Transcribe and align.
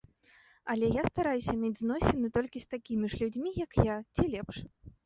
Але 0.73 0.89
я 0.95 1.03
стараюся 1.09 1.55
мець 1.59 1.79
зносіны 1.83 2.33
толькі 2.39 2.57
з 2.65 2.73
такімі 2.73 3.05
ж 3.13 3.25
людзьмі, 3.25 3.49
як 3.65 3.71
я, 3.93 4.01
ці 4.15 4.23
лепш. 4.35 4.57